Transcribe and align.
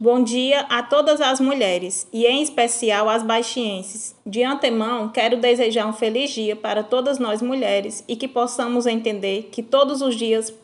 Bom 0.00 0.22
dia 0.22 0.60
a 0.68 0.80
todas 0.80 1.20
as 1.20 1.40
mulheres 1.40 2.06
e, 2.12 2.24
em 2.24 2.40
especial, 2.40 3.08
às 3.08 3.24
baixienses. 3.24 4.14
De 4.24 4.44
antemão, 4.44 5.08
quero 5.08 5.38
desejar 5.38 5.88
um 5.88 5.92
feliz 5.92 6.30
dia 6.30 6.54
para 6.54 6.84
todas 6.84 7.18
nós 7.18 7.42
mulheres 7.42 8.04
e 8.06 8.14
que 8.14 8.28
possamos 8.28 8.86
entender 8.86 9.48
que 9.50 9.60
todos 9.60 10.00
os 10.00 10.14
dias 10.14 10.54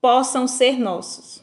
possam 0.00 0.48
ser 0.48 0.76
nossos. 0.76 1.40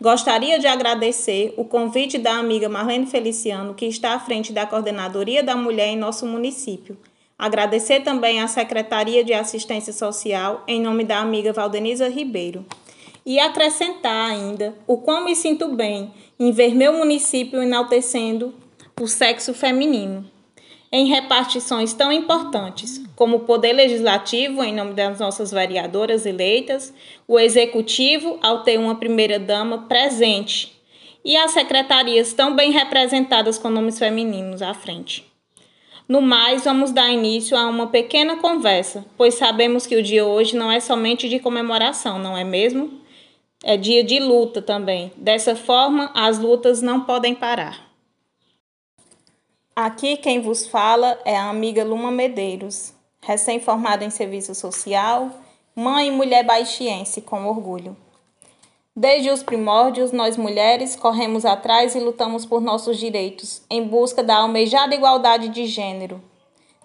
Gostaria 0.00 0.58
de 0.58 0.66
agradecer 0.66 1.52
o 1.58 1.66
convite 1.66 2.16
da 2.16 2.38
amiga 2.38 2.66
Marlene 2.66 3.04
Feliciano, 3.04 3.74
que 3.74 3.84
está 3.84 4.14
à 4.14 4.18
frente 4.18 4.50
da 4.50 4.64
Coordenadoria 4.64 5.42
da 5.42 5.54
Mulher 5.54 5.88
em 5.88 5.98
nosso 5.98 6.24
município. 6.24 6.96
Agradecer 7.38 8.00
também 8.00 8.40
à 8.40 8.48
Secretaria 8.48 9.22
de 9.22 9.34
Assistência 9.34 9.92
Social, 9.92 10.64
em 10.66 10.80
nome 10.80 11.04
da 11.04 11.18
amiga 11.18 11.52
Valdeniza 11.52 12.08
Ribeiro 12.08 12.64
e 13.24 13.38
acrescentar 13.38 14.30
ainda 14.30 14.74
o 14.86 14.98
quão 14.98 15.24
me 15.24 15.34
sinto 15.34 15.68
bem 15.68 16.12
em 16.38 16.50
ver 16.50 16.74
meu 16.74 16.92
município 16.92 17.62
enaltecendo 17.62 18.54
o 19.00 19.06
sexo 19.06 19.54
feminino 19.54 20.28
em 20.96 21.06
repartições 21.06 21.92
tão 21.92 22.12
importantes 22.12 23.02
como 23.16 23.38
o 23.38 23.40
Poder 23.40 23.72
Legislativo, 23.72 24.62
em 24.62 24.72
nome 24.72 24.92
das 24.92 25.18
nossas 25.18 25.50
vereadoras 25.50 26.24
eleitas, 26.24 26.94
o 27.26 27.36
Executivo, 27.36 28.38
ao 28.40 28.62
ter 28.62 28.78
uma 28.78 28.94
primeira-dama 28.94 29.88
presente, 29.88 30.80
e 31.24 31.36
as 31.36 31.50
secretarias 31.50 32.32
tão 32.32 32.54
bem 32.54 32.70
representadas 32.70 33.58
com 33.58 33.70
nomes 33.70 33.98
femininos 33.98 34.62
à 34.62 34.72
frente. 34.72 35.24
No 36.08 36.22
mais, 36.22 36.62
vamos 36.62 36.92
dar 36.92 37.10
início 37.10 37.56
a 37.56 37.66
uma 37.66 37.88
pequena 37.88 38.36
conversa, 38.36 39.04
pois 39.16 39.34
sabemos 39.34 39.88
que 39.88 39.96
o 39.96 40.02
dia 40.02 40.24
hoje 40.24 40.54
não 40.54 40.70
é 40.70 40.78
somente 40.78 41.28
de 41.28 41.40
comemoração, 41.40 42.20
não 42.20 42.38
é 42.38 42.44
mesmo? 42.44 43.00
É 43.66 43.78
dia 43.78 44.04
de 44.04 44.20
luta 44.20 44.60
também. 44.60 45.10
Dessa 45.16 45.56
forma, 45.56 46.10
as 46.14 46.38
lutas 46.38 46.82
não 46.82 47.00
podem 47.00 47.34
parar. 47.34 47.90
Aqui 49.74 50.18
quem 50.18 50.42
vos 50.42 50.66
fala 50.66 51.18
é 51.24 51.34
a 51.34 51.48
amiga 51.48 51.82
Luma 51.82 52.10
Medeiros, 52.10 52.92
recém-formada 53.22 54.04
em 54.04 54.10
serviço 54.10 54.54
social, 54.54 55.30
mãe 55.74 56.08
e 56.08 56.10
mulher 56.10 56.44
baixiense 56.44 57.22
com 57.22 57.46
orgulho. 57.46 57.96
Desde 58.94 59.30
os 59.30 59.42
primórdios, 59.42 60.12
nós 60.12 60.36
mulheres 60.36 60.94
corremos 60.94 61.46
atrás 61.46 61.94
e 61.94 62.00
lutamos 62.00 62.44
por 62.44 62.60
nossos 62.60 62.98
direitos, 62.98 63.62
em 63.68 63.82
busca 63.82 64.22
da 64.22 64.36
almejada 64.36 64.94
igualdade 64.94 65.48
de 65.48 65.66
gênero, 65.66 66.22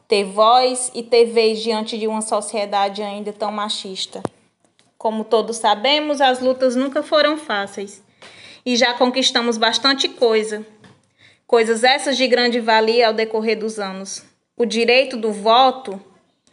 ter 0.07 0.23
voz 0.23 0.89
e 0.95 1.03
ter 1.03 1.25
vez 1.25 1.61
diante 1.61 1.97
de 1.97 2.07
uma 2.07 2.21
sociedade 2.21 3.03
ainda 3.03 3.33
tão 3.33 3.51
machista. 3.51 4.23
Como 4.99 5.23
todos 5.23 5.55
sabemos, 5.55 6.19
as 6.19 6.41
lutas 6.41 6.75
nunca 6.75 7.01
foram 7.01 7.37
fáceis 7.37 8.03
e 8.65 8.75
já 8.75 8.93
conquistamos 8.93 9.57
bastante 9.57 10.09
coisa. 10.09 10.65
Coisas 11.47 11.85
essas 11.85 12.17
de 12.17 12.27
grande 12.27 12.59
valia 12.59 13.07
ao 13.07 13.13
decorrer 13.13 13.57
dos 13.57 13.79
anos. 13.79 14.25
O 14.57 14.65
direito 14.65 15.15
do 15.15 15.31
voto, 15.31 16.03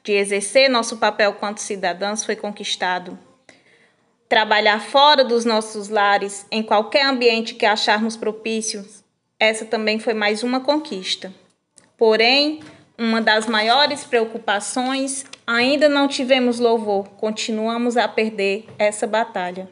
de 0.04 0.12
exercer 0.12 0.70
nosso 0.70 0.98
papel 0.98 1.32
quanto 1.34 1.60
cidadãs, 1.60 2.24
foi 2.24 2.36
conquistado. 2.36 3.18
Trabalhar 4.28 4.80
fora 4.80 5.24
dos 5.24 5.44
nossos 5.44 5.88
lares, 5.88 6.46
em 6.48 6.62
qualquer 6.62 7.04
ambiente 7.04 7.54
que 7.54 7.66
acharmos 7.66 8.16
propício, 8.16 8.86
essa 9.40 9.64
também 9.64 9.98
foi 9.98 10.14
mais 10.14 10.44
uma 10.44 10.60
conquista. 10.60 11.34
Porém, 11.98 12.60
uma 12.96 13.20
das 13.20 13.48
maiores 13.48 14.04
preocupações, 14.04 15.24
ainda 15.46 15.88
não 15.88 16.08
tivemos 16.08 16.58
louvor, 16.58 17.08
continuamos 17.10 17.96
a 17.96 18.08
perder 18.08 18.64
essa 18.78 19.06
batalha. 19.06 19.68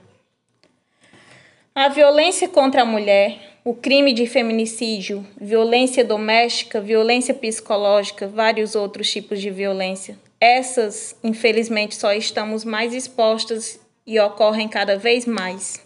A 1.75 1.89
violência 1.89 2.48
contra 2.48 2.83
a 2.83 2.86
mulher, 2.86 3.58
o 3.64 3.75
crime 3.75 4.12
de 4.12 4.27
feminicídio, 4.27 5.27
violência 5.41 6.05
doméstica, 6.05 6.80
violência 6.80 7.34
psicológica, 7.34 8.28
vários 8.28 8.77
outros 8.77 9.11
tipos 9.11 9.41
de 9.41 9.50
violência. 9.50 10.17
Essas, 10.40 11.17
infelizmente, 11.24 11.96
só 11.96 12.13
estamos 12.13 12.64
mais 12.64 12.95
expostas 12.95 13.80
e 14.07 14.20
ocorrem 14.20 14.68
cada 14.68 14.96
vez 14.96 15.27
mais. 15.27 15.84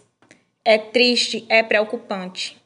É 0.63 0.77
triste, 0.77 1.45
é 1.49 1.63
preocupante. 1.63 2.59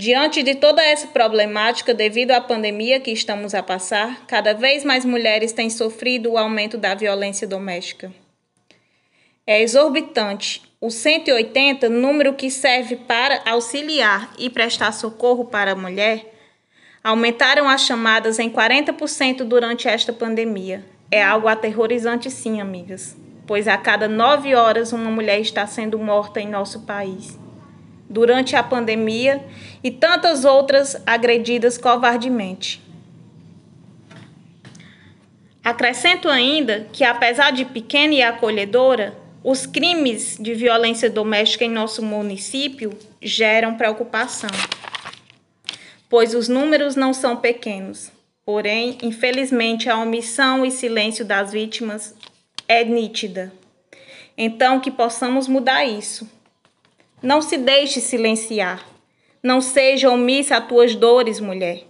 Diante 0.00 0.44
de 0.44 0.54
toda 0.54 0.80
essa 0.80 1.08
problemática 1.08 1.92
devido 1.92 2.30
à 2.30 2.40
pandemia 2.40 3.00
que 3.00 3.10
estamos 3.10 3.52
a 3.52 3.64
passar, 3.64 4.26
cada 4.28 4.54
vez 4.54 4.84
mais 4.84 5.04
mulheres 5.04 5.50
têm 5.50 5.68
sofrido 5.68 6.30
o 6.30 6.38
aumento 6.38 6.78
da 6.78 6.94
violência 6.94 7.48
doméstica. 7.48 8.12
É 9.44 9.60
exorbitante. 9.60 10.62
O 10.80 10.88
180, 10.88 11.88
número 11.88 12.34
que 12.34 12.48
serve 12.48 12.94
para 12.94 13.42
auxiliar 13.44 14.32
e 14.38 14.48
prestar 14.48 14.92
socorro 14.92 15.46
para 15.46 15.72
a 15.72 15.74
mulher, 15.74 16.32
aumentaram 17.02 17.68
as 17.68 17.80
chamadas 17.80 18.38
em 18.38 18.48
40% 18.48 19.38
durante 19.38 19.88
esta 19.88 20.12
pandemia. 20.12 20.84
É 21.10 21.24
algo 21.24 21.48
aterrorizante, 21.48 22.30
sim, 22.30 22.60
amigas, 22.60 23.16
pois 23.48 23.66
a 23.66 23.76
cada 23.76 24.06
nove 24.06 24.54
horas 24.54 24.92
uma 24.92 25.10
mulher 25.10 25.40
está 25.40 25.66
sendo 25.66 25.98
morta 25.98 26.40
em 26.40 26.46
nosso 26.46 26.82
país 26.82 27.36
durante 28.08 28.56
a 28.56 28.62
pandemia 28.62 29.44
e 29.82 29.90
tantas 29.90 30.44
outras 30.44 31.00
agredidas 31.06 31.76
covardemente. 31.76 32.80
Acrescento 35.62 36.28
ainda 36.28 36.86
que, 36.92 37.04
apesar 37.04 37.50
de 37.50 37.64
pequena 37.64 38.14
e 38.14 38.22
acolhedora, 38.22 39.14
os 39.44 39.66
crimes 39.66 40.36
de 40.40 40.54
violência 40.54 41.10
doméstica 41.10 41.64
em 41.64 41.70
nosso 41.70 42.02
município 42.02 42.96
geram 43.20 43.76
preocupação, 43.76 44.50
pois 46.08 46.34
os 46.34 46.48
números 46.48 46.96
não 46.96 47.12
são 47.12 47.36
pequenos. 47.36 48.10
Porém, 48.44 48.96
infelizmente, 49.02 49.90
a 49.90 49.98
omissão 49.98 50.64
e 50.64 50.70
silêncio 50.70 51.22
das 51.22 51.52
vítimas 51.52 52.14
é 52.66 52.82
nítida. 52.82 53.52
Então, 54.38 54.80
que 54.80 54.90
possamos 54.90 55.46
mudar 55.46 55.84
isso 55.84 56.26
não 57.22 57.42
se 57.42 57.56
deixe 57.56 58.00
silenciar. 58.00 58.86
Não 59.42 59.60
seja 59.60 60.10
omissa 60.10 60.56
a 60.56 60.60
tuas 60.60 60.94
dores, 60.94 61.40
mulher. 61.40 61.84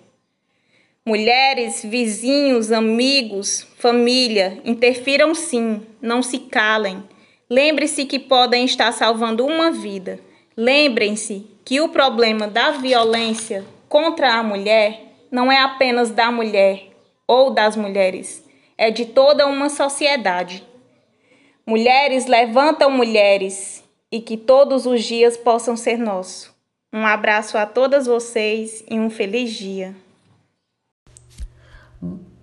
Mulheres, 1.05 1.83
vizinhos, 1.83 2.71
amigos, 2.71 3.67
família, 3.79 4.61
interfiram 4.65 5.35
sim, 5.35 5.81
não 6.03 6.23
se 6.23 6.39
calem. 6.39 7.03
Lembre-se 7.49 8.05
que 8.05 8.19
podem 8.19 8.67
estar 8.67 8.93
salvando 8.93 9.47
uma 9.47 9.71
vida. 9.71 10.21
Lembrem-se 10.55 11.47
que 11.65 11.81
o 11.81 11.89
problema 11.89 12.47
da 12.47 12.73
violência 12.73 13.65
contra 13.89 14.35
a 14.35 14.43
mulher 14.43 15.15
não 15.31 15.51
é 15.51 15.59
apenas 15.59 16.11
da 16.11 16.31
mulher 16.31 16.89
ou 17.27 17.51
das 17.51 17.77
mulheres, 17.77 18.45
é 18.77 18.91
de 18.91 19.07
toda 19.07 19.47
uma 19.47 19.69
sociedade. 19.69 20.63
Mulheres 21.67 22.27
levantam 22.27 22.91
mulheres 22.91 23.83
e 24.11 24.21
que 24.21 24.37
todos 24.37 24.87
os 24.87 25.03
dias 25.03 25.37
possam 25.37 25.77
ser 25.77 25.99
nossos. 25.99 26.51
Um 26.93 27.05
abraço 27.05 27.59
a 27.59 27.67
todas 27.67 28.07
vocês 28.07 28.83
e 28.91 28.99
um 28.99 29.11
feliz 29.11 29.51
dia. 29.53 29.95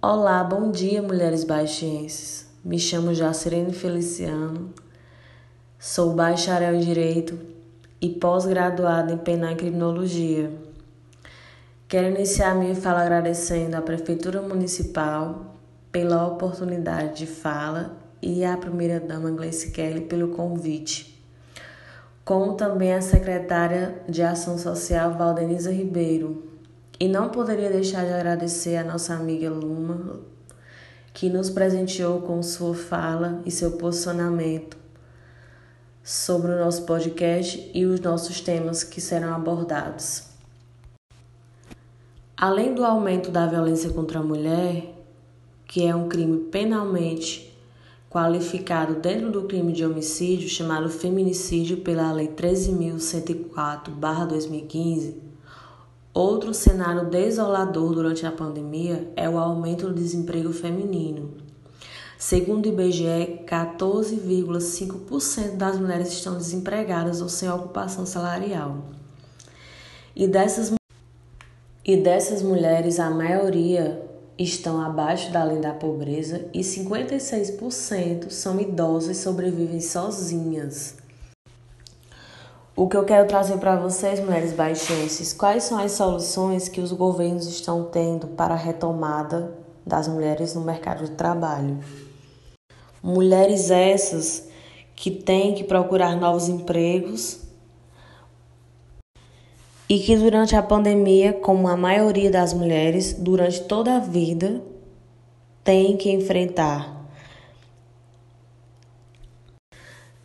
Olá, 0.01 0.43
bom 0.43 0.69
dia, 0.69 1.01
mulheres 1.01 1.43
baixienses. 1.43 2.47
Me 2.63 2.77
chamo 2.77 3.13
Jacerene 3.13 3.73
Feliciano, 3.73 4.73
sou 5.79 6.13
bacharel 6.13 6.75
em 6.75 6.79
Direito 6.79 7.39
e 7.99 8.09
pós-graduada 8.09 9.13
em 9.13 9.17
Penal 9.17 9.53
e 9.53 9.55
Criminologia. 9.55 10.51
Quero 11.87 12.15
iniciar 12.15 12.55
minha 12.55 12.75
fala 12.75 13.01
agradecendo 13.01 13.75
à 13.75 13.81
Prefeitura 13.81 14.41
Municipal 14.41 15.55
pela 15.91 16.27
oportunidade 16.27 17.19
de 17.19 17.25
fala 17.27 17.97
e 18.21 18.43
à 18.43 18.57
primeira-dama 18.57 19.31
Gleice 19.31 19.71
Kelly 19.71 20.01
pelo 20.01 20.29
convite 20.29 21.14
como 22.25 22.55
também 22.55 22.91
a 22.91 23.01
secretária 23.01 24.01
de 24.09 24.23
Ação 24.23 24.57
Social 24.57 25.13
Valdeniza 25.13 25.72
Ribeiro. 25.72 26.43
E 26.99 27.07
não 27.07 27.29
poderia 27.29 27.69
deixar 27.69 28.03
de 28.03 28.11
agradecer 28.11 28.77
a 28.77 28.83
nossa 28.83 29.13
amiga 29.13 29.49
Luma, 29.51 30.22
que 31.13 31.29
nos 31.29 31.51
presenteou 31.51 32.22
com 32.22 32.41
sua 32.41 32.73
fala 32.73 33.41
e 33.45 33.51
seu 33.51 33.73
posicionamento 33.73 34.75
sobre 36.03 36.51
o 36.51 36.59
nosso 36.59 36.83
podcast 36.83 37.69
e 37.73 37.85
os 37.85 37.99
nossos 37.99 38.41
temas 38.41 38.83
que 38.83 38.99
serão 38.99 39.33
abordados. 39.33 40.23
Além 42.35 42.73
do 42.73 42.83
aumento 42.83 43.29
da 43.29 43.45
violência 43.45 43.91
contra 43.91 44.19
a 44.19 44.23
mulher, 44.23 44.93
que 45.67 45.85
é 45.85 45.95
um 45.95 46.09
crime 46.09 46.39
penalmente 46.49 47.54
qualificado 48.16 48.96
dentro 49.02 49.29
do 49.29 49.44
crime 49.44 49.73
de 49.73 49.85
homicídio 49.85 50.47
chamado 50.47 50.90
feminicídio 50.90 51.82
pela 51.82 52.14
Lei 52.14 52.29
13.104/2015. 52.29 55.17
Outro 56.14 56.53
cenário 56.53 57.09
desolador 57.09 57.94
durante 57.94 58.26
a 58.26 58.32
pandemia 58.32 59.12
é 59.17 59.29
o 59.29 59.38
aumento 59.38 59.88
do 59.88 59.94
desemprego 59.94 60.53
feminino. 60.53 61.34
Segundo 62.17 62.67
o 62.67 62.70
IBGE, 62.70 63.41
14,5% 63.46 65.58
das 65.58 65.78
mulheres 65.78 66.08
estão 66.08 66.38
desempregadas 66.38 67.20
ou 67.20 67.28
sem 67.28 67.50
ocupação 67.50 68.06
salarial. 68.06 68.78
E 70.16 70.26
dessas, 70.26 70.73
e 71.84 71.97
dessas 71.97 72.41
mulheres, 72.41 72.97
a 72.97 73.09
maioria 73.09 74.04
estão 74.37 74.82
abaixo 74.82 75.32
da 75.32 75.46
linha 75.46 75.61
da 75.61 75.73
pobreza 75.73 76.46
e 76.53 76.59
56% 76.59 78.29
são 78.29 78.59
idosas 78.59 79.17
e 79.17 79.22
sobrevivem 79.22 79.79
sozinhas. 79.79 80.96
O 82.76 82.90
que 82.90 82.97
eu 82.97 83.05
quero 83.05 83.26
trazer 83.26 83.58
para 83.58 83.78
vocês, 83.78 84.20
mulheres 84.20 84.52
baixenses, 84.52 85.32
quais 85.32 85.64
são 85.64 85.79
as 85.79 85.93
soluções 85.93 86.67
que 86.67 86.82
os 86.82 86.91
governos 86.91 87.47
estão 87.47 87.85
tendo 87.85 88.28
para 88.28 88.53
a 88.53 88.58
retomada 88.58 89.53
das 89.85 90.09
mulheres 90.09 90.53
no 90.53 90.61
mercado 90.61 91.05
de 91.05 91.11
trabalho? 91.11 91.79
Mulheres 93.02 93.72
essas 93.72 94.49
que 94.93 95.09
têm 95.09 95.53
que 95.53 95.64
procurar 95.64 96.17
novos 96.17 96.49
empregos 96.49 97.44
e 99.87 99.99
que 99.99 100.16
durante 100.16 100.55
a 100.55 100.64
pandemia, 100.64 101.34
como 101.34 101.67
a 101.67 101.78
maioria 101.78 102.32
das 102.32 102.53
mulheres, 102.53 103.14
durante 103.14 103.61
toda 103.64 103.96
a 103.96 103.99
vida, 103.99 104.61
tem 105.64 105.96
que 105.96 106.11
enfrentar. 106.11 107.05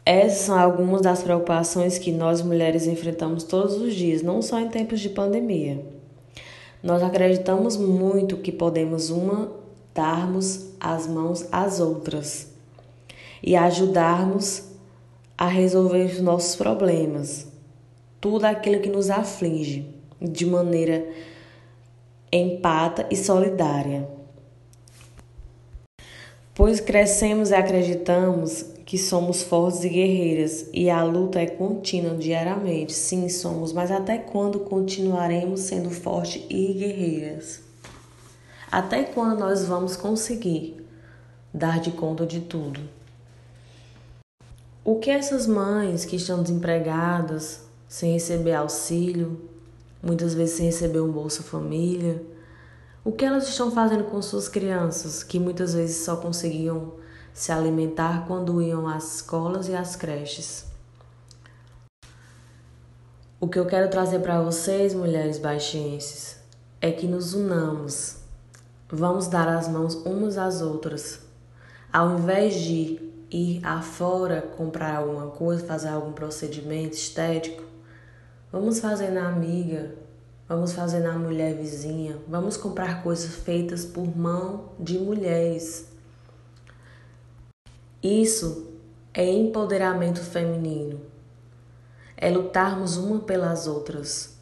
Essas 0.04 0.46
são 0.46 0.58
algumas 0.58 1.02
das 1.02 1.22
preocupações 1.22 1.98
que 1.98 2.10
nós 2.10 2.40
mulheres 2.40 2.86
enfrentamos 2.86 3.44
todos 3.44 3.76
os 3.76 3.94
dias, 3.94 4.22
não 4.22 4.40
só 4.40 4.58
em 4.58 4.68
tempos 4.68 5.00
de 5.00 5.10
pandemia. 5.10 5.84
Nós 6.82 7.02
acreditamos 7.02 7.76
muito 7.76 8.38
que 8.38 8.50
podemos 8.50 9.10
uma 9.10 9.52
darmos 9.94 10.70
as 10.80 11.06
mãos 11.06 11.46
às 11.52 11.80
outras 11.80 12.48
e 13.42 13.54
ajudarmos 13.54 14.64
a 15.36 15.46
resolver 15.46 16.06
os 16.06 16.20
nossos 16.20 16.56
problemas 16.56 17.49
tudo 18.20 18.44
aquilo 18.44 18.80
que 18.80 18.88
nos 18.88 19.10
aflige 19.10 19.88
de 20.20 20.44
maneira 20.44 21.08
empata 22.30 23.06
e 23.10 23.16
solidária. 23.16 24.06
Pois 26.54 26.78
crescemos 26.78 27.50
e 27.50 27.54
acreditamos 27.54 28.66
que 28.84 28.98
somos 28.98 29.42
fortes 29.42 29.84
e 29.84 29.88
guerreiras 29.88 30.68
e 30.74 30.90
a 30.90 31.02
luta 31.02 31.40
é 31.40 31.46
contínua 31.46 32.16
diariamente. 32.16 32.92
Sim, 32.92 33.28
somos, 33.28 33.72
mas 33.72 33.90
até 33.90 34.18
quando 34.18 34.60
continuaremos 34.60 35.60
sendo 35.60 35.90
fortes 35.90 36.42
e 36.50 36.72
guerreiras? 36.74 37.62
Até 38.70 39.04
quando 39.04 39.38
nós 39.38 39.64
vamos 39.64 39.96
conseguir 39.96 40.84
dar 41.54 41.80
de 41.80 41.92
conta 41.92 42.26
de 42.26 42.40
tudo? 42.40 42.80
O 44.84 44.96
que 44.96 45.10
essas 45.10 45.46
mães 45.46 46.04
que 46.04 46.16
estão 46.16 46.42
desempregadas, 46.42 47.69
sem 47.90 48.12
receber 48.12 48.54
auxílio, 48.54 49.50
muitas 50.00 50.32
vezes 50.32 50.54
sem 50.54 50.66
receber 50.66 51.00
um 51.00 51.10
Bolsa 51.10 51.42
Família. 51.42 52.22
O 53.04 53.10
que 53.10 53.24
elas 53.24 53.48
estão 53.48 53.72
fazendo 53.72 54.04
com 54.04 54.22
suas 54.22 54.48
crianças, 54.48 55.24
que 55.24 55.40
muitas 55.40 55.74
vezes 55.74 56.04
só 56.04 56.14
conseguiam 56.14 56.92
se 57.34 57.50
alimentar 57.50 58.28
quando 58.28 58.62
iam 58.62 58.86
às 58.86 59.16
escolas 59.16 59.66
e 59.66 59.74
às 59.74 59.96
creches? 59.96 60.66
O 63.40 63.48
que 63.48 63.58
eu 63.58 63.66
quero 63.66 63.90
trazer 63.90 64.20
para 64.20 64.40
vocês, 64.40 64.94
mulheres 64.94 65.38
baixenses, 65.38 66.36
é 66.80 66.92
que 66.92 67.08
nos 67.08 67.34
unamos. 67.34 68.18
Vamos 68.88 69.26
dar 69.26 69.48
as 69.48 69.66
mãos 69.66 69.94
umas 69.94 70.38
às 70.38 70.62
outras. 70.62 71.18
Ao 71.92 72.16
invés 72.16 72.54
de 72.54 73.10
ir 73.32 73.60
afora 73.64 74.42
comprar 74.42 74.98
alguma 74.98 75.26
coisa, 75.26 75.66
fazer 75.66 75.88
algum 75.88 76.12
procedimento 76.12 76.94
estético, 76.94 77.69
Vamos 78.52 78.80
fazer 78.80 79.10
na 79.10 79.28
amiga, 79.28 79.94
vamos 80.48 80.72
fazer 80.72 80.98
na 80.98 81.16
mulher 81.16 81.54
vizinha, 81.54 82.18
vamos 82.26 82.56
comprar 82.56 83.00
coisas 83.00 83.32
feitas 83.32 83.84
por 83.84 84.04
mão 84.16 84.70
de 84.76 84.98
mulheres. 84.98 85.86
Isso 88.02 88.72
é 89.14 89.24
empoderamento 89.24 90.20
feminino. 90.20 91.00
É 92.16 92.28
lutarmos 92.28 92.96
uma 92.96 93.20
pelas 93.20 93.68
outras. 93.68 94.34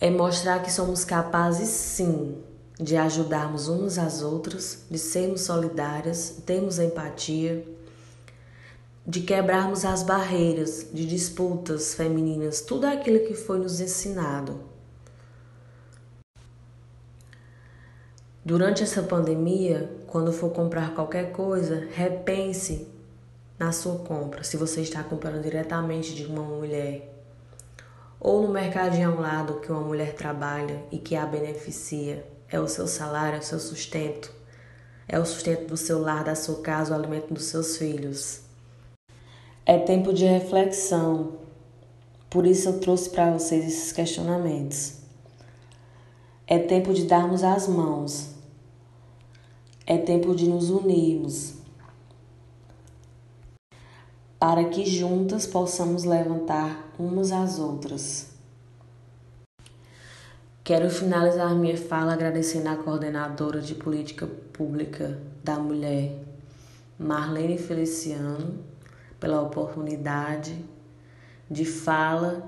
É 0.00 0.08
mostrar 0.08 0.60
que 0.62 0.72
somos 0.72 1.04
capazes, 1.04 1.68
sim, 1.68 2.42
de 2.80 2.96
ajudarmos 2.96 3.68
umas 3.68 3.98
às 3.98 4.22
outras, 4.22 4.86
de 4.90 4.98
sermos 4.98 5.42
solidárias, 5.42 6.38
termos 6.46 6.78
empatia 6.78 7.62
de 9.06 9.20
quebrarmos 9.20 9.84
as 9.84 10.02
barreiras 10.02 10.88
de 10.92 11.06
disputas 11.06 11.94
femininas, 11.94 12.62
tudo 12.62 12.86
aquilo 12.86 13.26
que 13.26 13.34
foi 13.34 13.58
nos 13.58 13.80
ensinado. 13.80 14.60
Durante 18.44 18.82
essa 18.82 19.02
pandemia, 19.02 19.90
quando 20.06 20.32
for 20.32 20.50
comprar 20.50 20.94
qualquer 20.94 21.32
coisa, 21.32 21.88
repense 21.92 22.88
na 23.58 23.72
sua 23.72 23.98
compra, 23.98 24.42
se 24.42 24.56
você 24.56 24.80
está 24.80 25.02
comprando 25.02 25.42
diretamente 25.42 26.14
de 26.14 26.26
uma 26.26 26.42
mulher 26.42 27.10
ou 28.20 28.42
no 28.42 28.48
mercadinho 28.48 29.12
ao 29.12 29.20
lado 29.20 29.60
que 29.60 29.70
uma 29.70 29.82
mulher 29.82 30.14
trabalha 30.14 30.82
e 30.90 30.98
que 30.98 31.14
a 31.14 31.26
beneficia, 31.26 32.26
é 32.48 32.58
o 32.58 32.66
seu 32.66 32.86
salário, 32.86 33.36
é 33.36 33.40
o 33.40 33.42
seu 33.42 33.58
sustento, 33.58 34.32
é 35.06 35.18
o 35.18 35.26
sustento 35.26 35.68
do 35.68 35.76
seu 35.76 36.00
lar, 36.00 36.24
da 36.24 36.34
sua 36.34 36.62
casa, 36.62 36.92
o 36.92 36.98
alimento 36.98 37.34
dos 37.34 37.44
seus 37.44 37.76
filhos. 37.76 38.43
É 39.66 39.78
tempo 39.78 40.12
de 40.12 40.26
reflexão. 40.26 41.38
Por 42.28 42.44
isso 42.44 42.68
eu 42.68 42.80
trouxe 42.80 43.08
para 43.08 43.32
vocês 43.32 43.64
esses 43.64 43.92
questionamentos. 43.92 44.98
É 46.46 46.58
tempo 46.58 46.92
de 46.92 47.04
darmos 47.06 47.42
as 47.42 47.66
mãos. 47.66 48.34
É 49.86 49.96
tempo 49.96 50.34
de 50.34 50.46
nos 50.46 50.68
unirmos. 50.68 51.54
Para 54.38 54.64
que 54.64 54.84
juntas 54.84 55.46
possamos 55.46 56.04
levantar 56.04 56.92
umas 56.98 57.32
às 57.32 57.58
outras. 57.58 58.34
Quero 60.62 60.90
finalizar 60.90 61.54
minha 61.54 61.78
fala 61.78 62.12
agradecendo 62.12 62.68
à 62.68 62.76
coordenadora 62.76 63.62
de 63.62 63.74
política 63.74 64.26
pública 64.52 65.18
da 65.42 65.58
mulher, 65.58 66.22
Marlene 66.98 67.56
Feliciano 67.56 68.73
pela 69.24 69.40
oportunidade 69.40 70.62
de 71.50 71.64
fala 71.64 72.46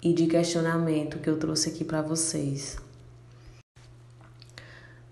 e 0.00 0.12
de 0.14 0.28
questionamento 0.28 1.18
que 1.18 1.28
eu 1.28 1.36
trouxe 1.36 1.70
aqui 1.70 1.82
para 1.82 2.00
vocês. 2.00 2.76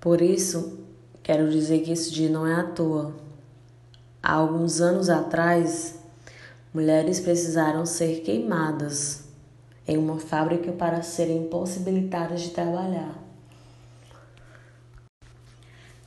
Por 0.01 0.23
isso, 0.23 0.79
quero 1.21 1.51
dizer 1.51 1.81
que 1.81 1.91
esse 1.91 2.13
dia 2.13 2.31
não 2.31 2.47
é 2.47 2.55
à 2.55 2.63
toa. 2.63 3.13
Há 4.23 4.35
alguns 4.35 4.81
anos 4.81 5.11
atrás, 5.11 5.99
mulheres 6.73 7.19
precisaram 7.19 7.85
ser 7.85 8.21
queimadas 8.21 9.25
em 9.85 9.99
uma 9.99 10.21
fábrica 10.21 10.71
para 10.71 11.03
serem 11.03 11.39
impossibilitadas 11.39 12.41
de 12.41 12.51
trabalhar. 12.51 13.21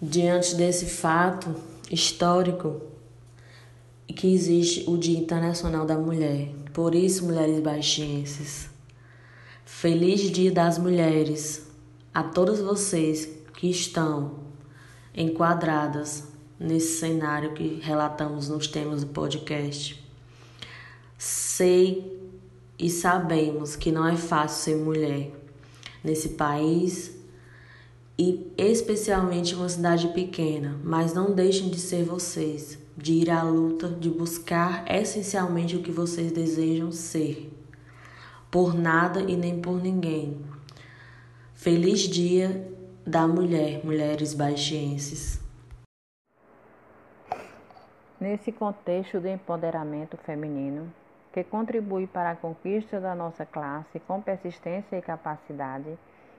Diante 0.02 0.56
desse 0.56 0.86
fato 0.86 1.54
histórico, 1.92 2.95
que 4.14 4.34
existe 4.34 4.84
o 4.88 4.98
Dia 4.98 5.20
Internacional 5.20 5.86
da 5.86 5.98
Mulher. 5.98 6.50
Por 6.74 6.94
isso, 6.94 7.26
mulheres 7.26 7.60
baixenses, 7.60 8.70
feliz 9.66 10.22
Dia 10.32 10.52
das 10.52 10.78
Mulheres 10.78 11.68
a 12.14 12.24
todas 12.24 12.60
vocês 12.60 13.30
que 13.54 13.70
estão 13.70 14.40
enquadradas 15.16 16.26
nesse 16.60 17.00
cenário 17.00 17.54
que 17.54 17.80
relatamos 17.82 18.50
nos 18.50 18.68
temas 18.68 19.04
do 19.04 19.08
podcast. 19.08 20.02
Sei 21.18 22.14
e 22.78 22.90
sabemos 22.90 23.76
que 23.76 23.92
não 23.92 24.08
é 24.08 24.16
fácil 24.16 24.64
ser 24.64 24.76
mulher 24.76 25.32
nesse 26.04 26.30
país 26.30 27.16
e 28.18 28.52
especialmente 28.58 29.56
uma 29.56 29.68
cidade 29.68 30.10
pequena, 30.10 30.80
mas 30.84 31.14
não 31.14 31.34
deixem 31.34 31.70
de 31.70 31.80
ser 31.80 32.04
vocês 32.04 32.78
de 32.98 33.14
ir 33.14 33.30
à 33.30 33.44
luta, 33.44 33.90
de 33.90 34.10
buscar 34.10 34.86
essencialmente 34.90 35.76
o 35.76 35.84
que 35.84 35.92
vocês 35.92 36.32
desejam 36.32 36.92
ser, 36.92 37.52
por 38.50 38.74
nada 38.74 39.20
e 39.22 39.36
nem 39.36 39.60
por 39.60 39.82
ninguém. 39.82 40.40
Feliz 41.54 42.02
Dia 42.02 42.72
da 43.06 43.28
Mulher, 43.28 43.84
mulheres 43.84 44.34
baixenses. 44.34 45.42
Nesse 48.20 48.52
contexto 48.52 49.20
de 49.20 49.32
empoderamento 49.32 50.18
feminino, 50.18 50.92
que 51.34 51.44
contribui 51.44 52.08
para 52.08 52.32
a 52.32 52.36
conquista 52.36 53.00
da 53.00 53.14
nossa 53.14 53.46
classe 53.46 54.00
com 54.00 54.22
persistência 54.22 54.98
e 54.98 55.02
capacidade, 55.02 55.98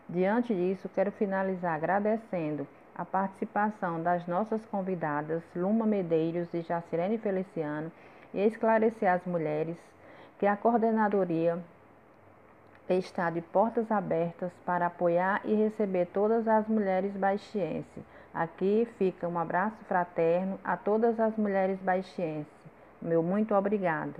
diante 0.09 0.55
disso, 0.55 0.89
quero 0.89 1.13
finalizar 1.13 1.75
agradecendo 1.75 2.67
a 2.97 3.05
participação 3.05 4.03
das 4.03 4.27
nossas 4.27 4.65
convidadas 4.67 5.43
Luma 5.55 5.85
Medeiros 5.85 6.53
e 6.55 6.63
Jacirene 6.63 7.19
Feliciano 7.19 7.93
e 8.33 8.41
esclarecer 8.41 9.13
às 9.13 9.25
mulheres 9.27 9.77
que 10.39 10.47
a 10.47 10.57
coordenadoria 10.57 11.63
está 12.89 13.29
de 13.31 13.41
portas 13.41 13.91
abertas 13.91 14.53
para 14.65 14.87
apoiar 14.87 15.43
e 15.45 15.55
receber 15.55 16.07
todas 16.07 16.47
as 16.49 16.67
mulheres 16.69 17.13
baixienses. 17.13 18.05
Aqui 18.33 18.89
fica 18.99 19.29
um 19.29 19.39
abraço 19.39 19.77
fraterno 19.89 20.59
a 20.65 20.77
todas 20.77 21.19
as 21.19 21.37
mulheres 21.37 21.79
baixienses. 21.81 22.47
Meu 23.03 23.23
muito 23.23 23.55
obrigado. 23.55 24.15